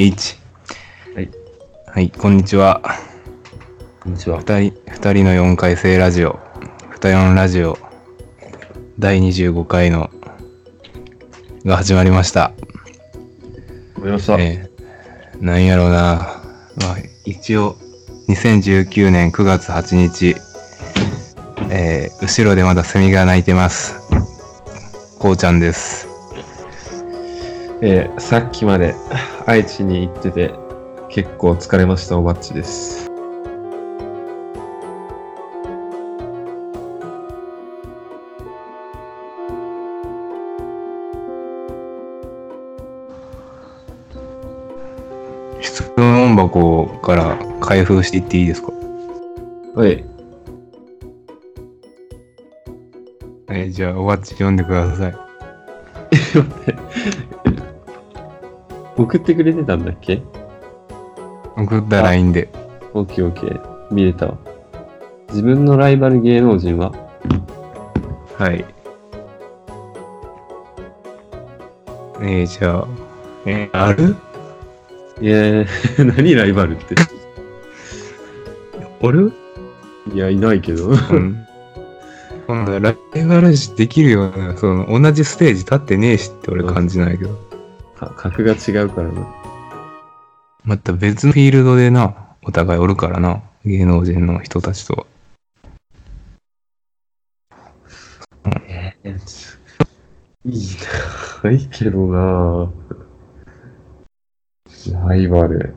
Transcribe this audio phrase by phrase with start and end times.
[0.00, 0.38] 1。
[1.14, 1.30] はい。
[1.86, 2.80] はい、こんにちは。
[4.00, 4.38] こんにちは。
[4.38, 6.40] 二人、二人の4回生ラジオ、
[6.94, 7.76] 二四ラジオ、
[8.98, 10.08] 第25回の、
[11.66, 12.40] が始まりました。
[12.40, 12.54] わか
[14.06, 14.40] りました。
[14.40, 16.40] えー、なんやろうな。
[16.80, 16.96] まあ、
[17.26, 17.76] 一応、
[18.30, 20.34] 2019年9月8日、
[21.68, 24.00] えー、後ろでまだセミが鳴いてます。
[25.18, 26.09] こうちゃんです。
[27.82, 28.94] えーさっきまで
[29.46, 30.54] 愛知に行ってて、
[31.08, 33.08] 結構疲れました、おばっちです。
[45.60, 48.72] 質問箱から開封していっていいですか？
[49.74, 50.04] はい。
[53.48, 55.14] えーじゃあ、おばっち読んでください。
[59.02, 60.22] 送ってくれてたんだっけ？
[61.56, 62.48] 送ったらいいんで。
[62.94, 63.60] オッケーオッケー。
[63.90, 64.38] 見れたわ。
[65.30, 66.92] 自分のライバル芸能人は？
[68.36, 68.64] はい。
[72.22, 72.88] えー、じゃあ、
[73.46, 74.16] えー、ある？
[75.20, 75.66] いやー、
[76.16, 76.94] 何ライバルって？
[79.00, 79.32] おる？
[80.14, 80.88] いや、いないけど。
[80.88, 81.46] うん。
[82.46, 87.30] 今度ライバル視できるような、その、同じステージ立ってねえしって俺感じないけど。
[88.00, 89.26] か格が違うからな。
[90.64, 95.06] また別のフィールドでな、お互いおるからな、芸能人の人たちとは。
[98.68, 99.60] えー、
[100.46, 100.76] いい
[101.42, 101.50] な。
[101.50, 102.72] ないけどな。
[105.06, 105.74] ライバル。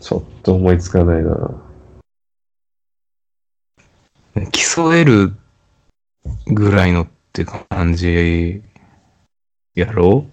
[0.00, 1.72] ちょっと思いつかないな。
[4.50, 5.34] 競える
[6.54, 8.62] ぐらいのって感じ
[9.74, 10.26] やろ？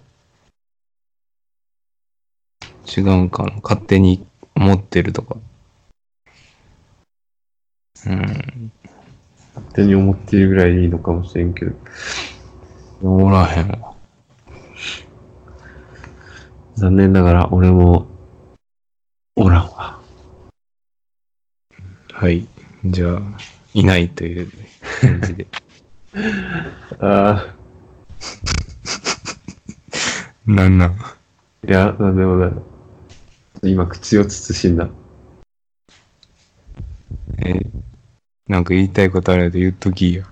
[2.86, 3.52] 違うんかな？
[3.62, 5.36] 勝手に思ってるとか。
[8.06, 8.72] うん。
[9.54, 11.76] 勝手に思っているぐらいいいのかもしれんけど。
[13.02, 13.94] おらへんわ。
[16.74, 18.06] 残念ながら俺も、
[19.36, 20.00] おらんわ。
[22.12, 22.46] はい。
[22.84, 23.20] じゃあ、
[23.74, 24.50] いないという
[25.00, 25.46] 感じで。
[26.98, 27.54] あ
[30.46, 30.92] なんなん？
[30.92, 31.16] あ、
[31.68, 32.52] いや、なんでもない。
[33.62, 34.88] 今、口を慎んだ。
[37.38, 37.70] えー
[38.48, 40.22] なんか言いたいことあると言っときや。
[40.22, 40.26] い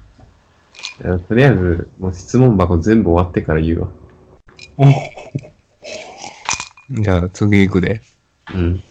[1.06, 3.92] やとりあえず、もう質問箱全部終わってから言うわ。
[6.90, 8.02] じゃあ次行くで。
[8.52, 8.82] うん。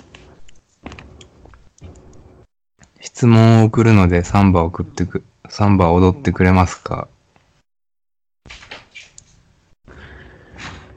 [3.02, 7.08] 質問を送るのでサンバ送ってく、サンバ踊ってくれますか？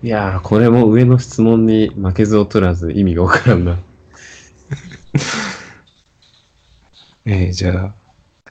[0.03, 3.77] いやー、これも上の質問に負けず劣らず意味がわからんな。
[7.27, 7.95] えー、じゃあ、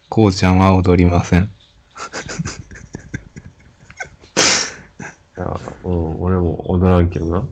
[0.09, 1.43] こうちゃんは踊りません。
[1.43, 1.47] い
[5.37, 7.47] や、うん、俺も踊らんけどな。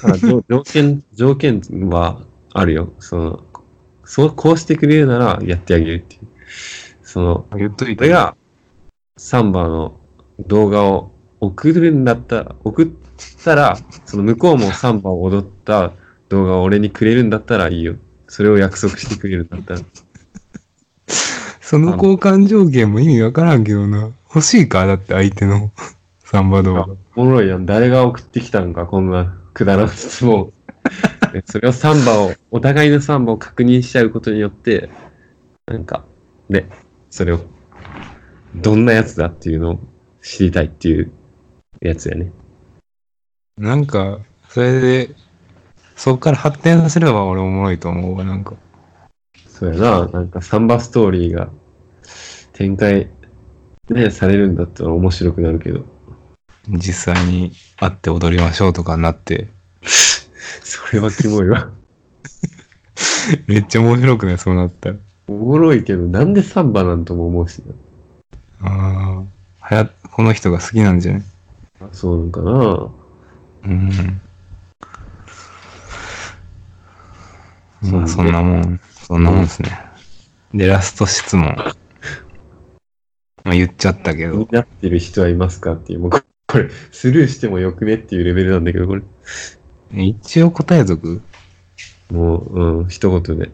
[0.00, 1.60] ただ条 条件、条件
[1.90, 2.22] は
[2.52, 2.92] あるよ。
[3.00, 3.42] その、
[4.04, 6.28] そう、こうしてくれるならやってあげるっていう。
[7.16, 8.04] その、言っといて。
[8.04, 8.36] 俺が
[9.16, 9.98] サンバの
[10.38, 12.88] 動画を送るんだったら、送っ
[13.42, 15.94] たら、その向こうもサンバを踊った
[16.28, 17.96] 動画を俺にくれるんだったらいいよ。
[18.28, 19.80] それを約束してくれるんだったら。
[21.62, 24.10] その交換条件も意味わからんけどな。
[24.26, 24.84] 欲しいか？
[24.84, 25.72] だって相手の
[26.22, 26.86] サンバ動画。
[27.16, 27.64] おもろいやん。
[27.64, 30.52] 誰が送ってきたのか、こんなくだらん質問。
[31.32, 34.90] で それをサンバを、お互いのサンバを確認しちゃうことによって、
[35.66, 36.04] なんか、
[36.50, 36.66] で、
[37.10, 37.40] それを、
[38.54, 39.80] どんなやつだっていうのを
[40.22, 41.12] 知りたいっていう
[41.80, 42.32] やつやね。
[43.58, 45.10] なんか、それで、
[45.96, 48.54] そこから発展させれば俺おもろいと思うわ、なんか。
[49.48, 51.48] そうやな、なんかサンバストーリーが
[52.52, 53.08] 展開、
[53.88, 55.84] ね、されるんだったら面白くなるけど、
[56.68, 59.48] 実際に会って踊りましょうとかなって、
[60.62, 61.70] それはキモいわ。
[63.46, 64.96] めっちゃ面白くないそうなったら。
[65.28, 67.62] おもろいけど、なんでサンバなんとも思うし
[68.60, 68.68] な。
[68.68, 69.22] ああ、
[69.60, 71.22] はや、この人が好きなんじゃない？
[71.80, 72.90] あそうなんかな。
[73.64, 74.20] うん。
[77.82, 79.70] まあそんなもん、そんなもんですね。
[80.54, 81.54] で、ラスト質問。
[83.44, 89.02] まあ言っちゃったけど気に、なってる人はいますかっていう、もうここれ、スルーしてもよくねっていうレベルなんだけど、これ。
[89.92, 91.20] 一応答えとく？
[92.10, 93.50] もう、うん、一言で。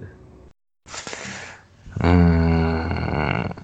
[2.00, 3.56] うーん。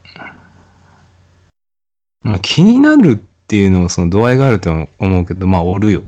[2.23, 3.17] まあ、気になるっ
[3.47, 6.03] ていうのもその度合いがあると思うけど、まあ、おるよ。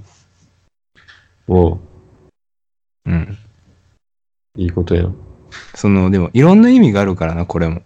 [1.49, 1.81] おう
[3.07, 3.39] うん。
[4.57, 5.17] いいことやん。
[5.75, 7.83] その、でも、いろんな意味があるからな、これも。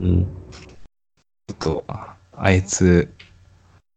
[0.00, 0.24] うん。
[0.24, 3.12] ちょっと、ああいつ、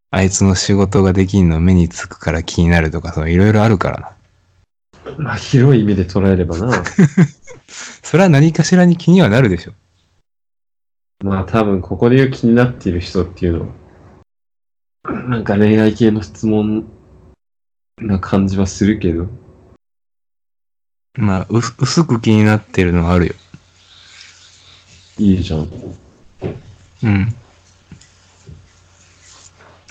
[0.09, 4.16] あいつの仕事ができんの目につくから気になるとか、そのいろいろあるからな。
[5.17, 6.83] まあ、広い意味で捉えればな。
[7.67, 9.73] それは何かしらに気にはなるでしょ。
[11.23, 13.69] まあ、多分、ここで言う気になっている人っていうの
[15.03, 16.85] は、なんか恋愛系の質問
[17.97, 19.27] な感じはするけど、
[21.15, 23.33] まあ、う薄く気になってるのはあるよ。
[25.17, 25.69] いいじゃん。
[27.03, 27.35] うん。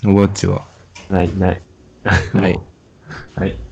[0.05, 0.65] おばっちは、
[1.09, 1.61] ない、ない。
[2.03, 2.59] はい。
[3.35, 3.66] はい。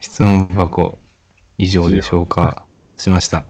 [0.00, 0.98] 質問箱、
[1.58, 2.66] 以上でしょうか。
[2.96, 3.44] しました。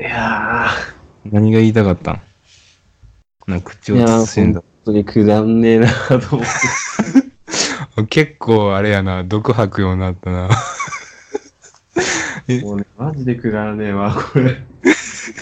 [0.00, 0.68] いや
[1.24, 2.20] 何が言いたかったん？
[3.46, 3.96] な口を
[4.26, 4.64] 慎んだ本。
[4.86, 5.88] 当にくだんねえな
[6.20, 6.46] と思っ
[7.96, 8.04] て。
[8.06, 10.50] 結構あれやな、毒吐くようになったな。
[12.48, 14.64] え もうね、マジでくだらねえわ、これ。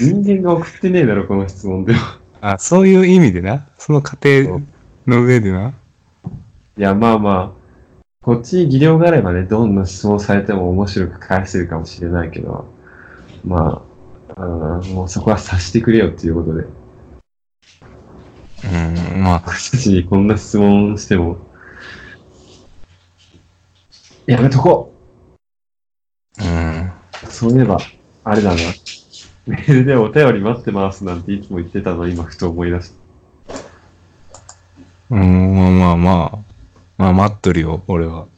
[0.00, 2.18] 人間が送ってねえだろ、この質問では。
[2.40, 3.66] あ、そういう意味でな。
[3.78, 4.60] その過程
[5.06, 5.74] の上でな。
[6.78, 7.61] いや、まあまあ、
[8.22, 12.72] こっちに技量があればね、どんな質問されても面白く返せるかもしれないけど、
[13.44, 13.84] ま
[14.36, 16.64] あ、うんもうそこは察してくれよっていうことで、
[18.64, 21.36] うん、まあ、私たちにこんな質問しても、
[24.26, 24.94] やめとこ
[26.38, 26.86] うん。
[26.86, 26.92] う
[27.28, 27.78] そういえば、
[28.22, 28.56] あれだな。
[29.46, 32.92] メールでお便り待ってますなんていつも言ってたの今ふと思い出し
[33.48, 33.56] た。
[35.10, 36.51] うん、まあまあまあ。
[37.02, 38.28] まあ待っとるよ、俺は。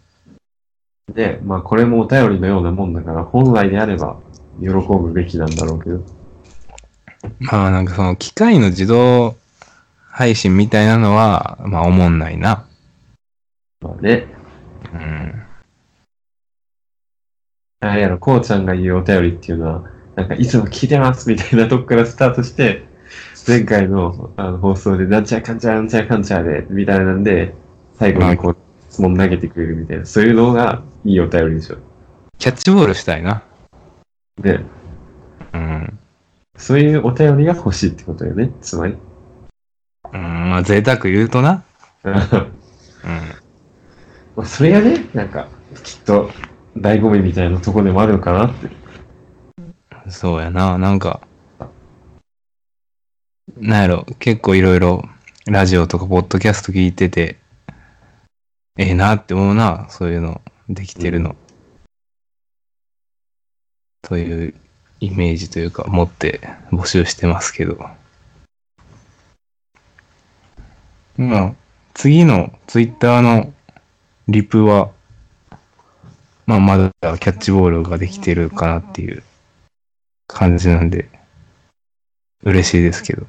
[1.12, 4.16] で、まあこれもお便りのようなもんだから、本来であれば
[4.58, 6.02] 喜ぶべきなんだろうけど、
[7.40, 9.37] まあなんかその機械の自動
[10.08, 12.66] 配信みたいなのは、まあ思んないな。
[13.82, 14.28] まあね、
[14.94, 15.43] うん。
[17.81, 19.84] あれやろ、こうちゃんが言うお便りっていうのは、
[20.17, 22.87] なんかいつも聞いてますみたいなとこからスタートして、
[23.46, 27.62] 前回のあの放送でなんちゃらかんちゃらなんちゃらかんちゃらで、みたいなんで、
[27.94, 28.56] 最後にこう、
[28.91, 31.79] 質問投げてくれるみたいな、そういうのがいいお便りでしょ。
[32.38, 33.43] キャッチボールしたいな。
[34.41, 34.61] で、
[35.52, 35.99] うん。
[36.56, 38.96] そういうお便りが欲しいってことよね、つまり。
[40.12, 41.64] うん、まあ贅沢言うとな。
[42.02, 42.12] ま
[44.37, 44.44] うん。
[44.44, 45.49] あそれがね、なんか、
[45.82, 46.31] きっと、
[46.76, 48.69] 醍醐味みたいなとこでもあるのかなって。
[50.08, 51.20] そうやな、なんか、
[53.56, 55.02] なんやろ、結構いろいろ、
[55.46, 57.38] ラジオとかポッドキャスト聞いてて、
[58.76, 61.37] ええなって思うな、そういうの、できてるの。
[64.03, 64.55] という
[64.99, 66.41] イメージというか、持って
[66.73, 67.79] 募集してますけど。
[71.17, 71.55] まあ、
[71.94, 73.55] 次のツイッターの
[74.26, 74.91] リプは、
[76.47, 79.23] まあまだキャッチボールができてるかなっていう
[80.27, 81.09] 感じなんで、
[82.43, 83.27] 嬉しいですけど。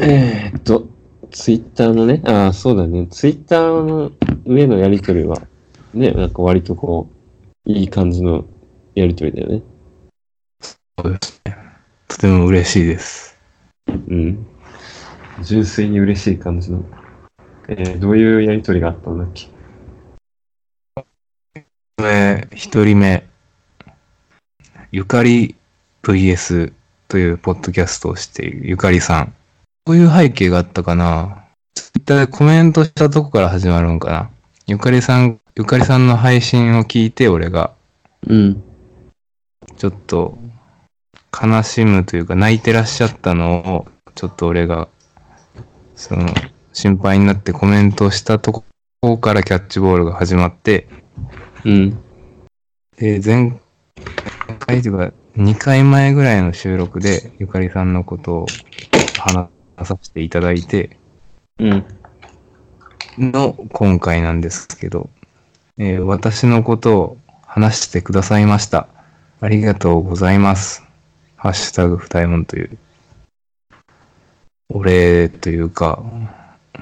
[0.00, 0.91] えーっと、
[1.32, 3.06] ツイッターのね、ああ、そうだね。
[3.08, 4.12] ツイッターの
[4.44, 5.40] 上のやりとりは、
[5.94, 7.08] ね、なんか割とこ
[7.66, 8.44] う、いい感じの
[8.94, 9.62] やりとりだよね。
[10.60, 11.56] そうですね。
[12.06, 13.38] とても嬉しいです。
[13.88, 14.46] うん。
[15.42, 16.84] 純粋に嬉しい感じの。
[17.68, 19.48] えー、どういうやりとりがあったんだっけ？
[22.02, 23.26] えー一人目、
[24.90, 25.56] ゆかり
[26.02, 26.74] VS
[27.08, 29.34] というポッドキャストをしているゆかりさん。
[29.84, 31.44] どういう背景があったかな？
[31.74, 34.30] ツイッターでコメントしたとこから始まるんかな
[34.66, 37.72] ゆかりさん、ゆかりさんの配信を聞いて俺が
[38.28, 38.62] うん。
[39.76, 40.38] ちょっと
[41.32, 44.88] 悲しむというか泣いてらっしゃったのをちょっと俺が
[45.96, 46.28] その
[46.72, 48.64] 心配になってコメントしたと
[49.00, 50.86] こからキャッチボールが始まって
[51.64, 51.98] うん。
[52.96, 53.58] で前
[54.60, 58.46] 回というか2回前ぐらいの収録でゆかりさんのことを
[59.18, 59.48] 話
[59.84, 60.96] させていただいて
[61.58, 61.84] うん。
[63.18, 65.10] の今回なんですけど、
[65.78, 68.88] えー私のことを話してくださいました。
[69.40, 70.84] ありがとうございます。
[71.36, 72.78] ハッシュタグ二重門という。
[74.68, 76.02] お礼というか、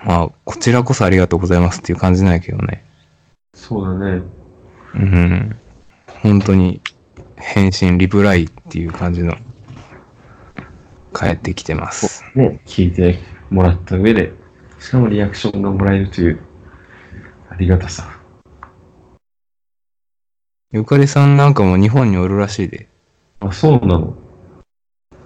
[0.05, 2.85] まあ、こちらこそありがとうございますっていう感じなんやけどね。
[3.55, 4.23] そうだね。
[4.95, 5.57] うん。
[6.23, 6.81] 本当に、
[7.37, 9.35] 返信、リプライっていう感じの、
[11.21, 12.25] 返ってきてます。
[12.35, 13.19] ね、聞いて
[13.51, 14.33] もらった上で、
[14.79, 16.41] しかもリアクションがもらえるという、
[17.51, 18.19] ありがたさ。
[20.73, 22.89] ゆかりさんなんかも日本におるらしいで。
[23.41, 24.17] あ、そうなの？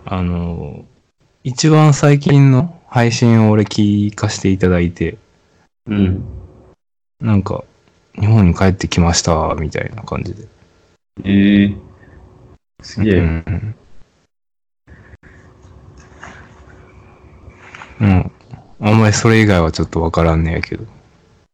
[0.05, 0.85] あの、
[1.45, 5.17] 一番最近の配信を俺聞かせていただいて、
[5.87, 6.25] うん。
[7.21, 7.63] なんか、
[8.19, 10.49] 日本に帰ってきました、みたいな感じで。
[11.25, 11.77] ええ
[12.83, 13.21] すげえ。
[13.21, 13.75] うん。
[18.01, 18.33] うん。
[18.81, 20.85] あんまりそれ以外はちょっとわからんねやけど。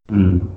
[0.09, 0.50] うん。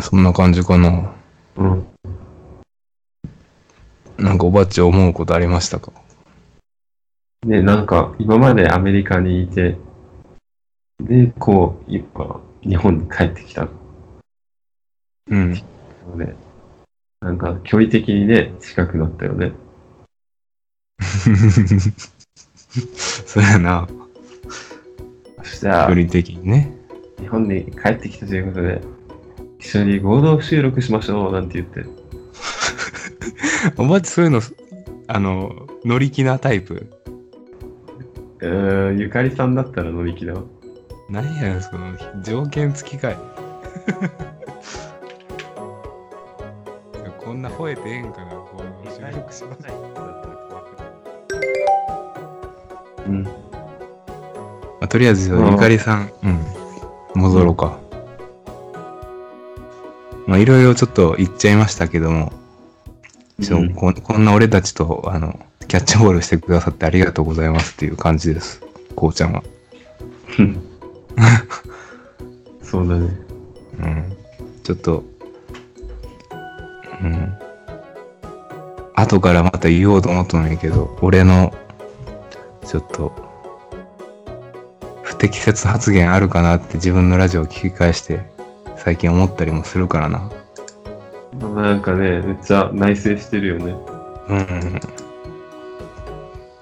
[0.00, 1.12] そんな感じかな。
[1.56, 1.86] うん。
[4.16, 5.92] なんかおばっち思うことありましたか？
[7.46, 9.76] ね、なんか、今までアメリカにいて、
[11.00, 13.68] で、こう、今、日本に帰ってきた
[15.30, 15.52] うん。
[15.52, 16.34] ので、
[17.20, 19.52] なんか、距離的にね、近くなったよね。
[23.26, 23.88] そうやな。
[25.42, 26.72] そしたら距、離的にね。
[27.18, 28.80] 日本に帰ってきたということで、
[29.58, 31.84] 一緒に合同収録しましょう、なんて言って。
[33.76, 34.40] おばっちそういうの、
[35.06, 36.86] あの、乗り気なタイプ？
[38.40, 40.42] うーん、ゆかりさんだったら乗り気だわ。
[41.08, 43.16] 何やねん、その条件付きかい。
[47.18, 49.62] こんな吠えてええんかな、こう収録します。
[49.62, 49.66] う
[53.10, 53.22] ん。
[53.24, 53.30] ま
[54.82, 57.78] あ、とりあえず、うんゆかりさん、うん、戻ろうか。
[60.26, 62.32] まあ、いろいろちょっと言っちゃいましたけども、
[63.42, 65.38] ちょうんここんな俺たちと、あの、
[65.68, 68.62] キャッチボールしてくださってありがとうございますっていう感じです。
[68.94, 69.42] こうちゃんは。
[72.62, 73.08] そうだね。
[73.80, 74.16] うん。
[74.62, 75.04] ちょっと、
[77.02, 77.32] うん。
[78.94, 81.54] 後からまた言おうと思ったんやけど、俺の、
[82.68, 83.12] ちょっと、
[85.02, 88.20] 不適切発言あるかなって自分のラジオを聞き返して、
[88.76, 90.30] 最近思ったりもするからな。
[91.54, 93.74] なんかね、めっちゃ内省してるよね。
[94.28, 94.80] うん。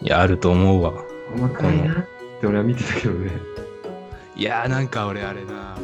[0.00, 0.92] いや、あると思うわ。
[1.34, 1.96] 細かいなっ
[2.40, 3.32] て俺は見てたけどね。
[4.36, 5.76] いやーなんか俺あれな、